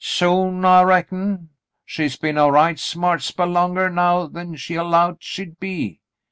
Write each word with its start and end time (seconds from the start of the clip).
"Soon, 0.03 0.65
I 0.65 0.81
reckon. 0.81 1.49
She's 1.85 2.15
been 2.15 2.35
a 2.35 2.49
right 2.49 2.79
smart 2.79 3.21
spell 3.21 3.49
longah 3.49 3.93
now 3.93 4.31
'n 4.35 4.55
she 4.55 4.75
'lowed 4.81 5.17
she'd 5.19 5.59
be. 5.59 6.01